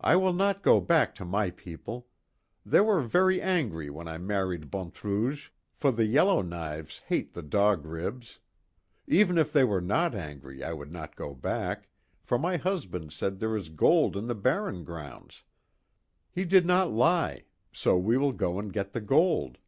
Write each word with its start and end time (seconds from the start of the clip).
I 0.00 0.14
will 0.14 0.32
not 0.32 0.62
go 0.62 0.80
back 0.80 1.12
to 1.16 1.24
my 1.24 1.50
people. 1.50 2.06
They 2.64 2.78
were 2.78 3.02
very 3.02 3.42
angry 3.42 3.90
when 3.90 4.06
I 4.06 4.16
married 4.16 4.70
Bonnetrouge, 4.70 5.48
for 5.74 5.90
the 5.90 6.04
Yellow 6.04 6.40
Knives 6.40 7.00
hate 7.08 7.32
the 7.32 7.42
Dog 7.42 7.84
Ribs. 7.84 8.38
Even 9.08 9.36
if 9.36 9.52
they 9.52 9.64
were 9.64 9.80
not 9.80 10.14
angry 10.14 10.62
I 10.62 10.72
would 10.72 10.92
not 10.92 11.16
go 11.16 11.34
back, 11.34 11.88
for 12.22 12.38
my 12.38 12.58
husband 12.58 13.12
said 13.12 13.40
there 13.40 13.56
is 13.56 13.68
gold 13.68 14.16
in 14.16 14.28
the 14.28 14.36
barren 14.36 14.84
grounds. 14.84 15.42
He 16.30 16.44
did 16.44 16.64
not 16.64 16.92
lie. 16.92 17.46
So 17.72 17.96
we 17.98 18.16
will 18.16 18.32
go 18.34 18.60
and 18.60 18.72
get 18.72 18.92
the 18.92 19.00
gold." 19.00 19.58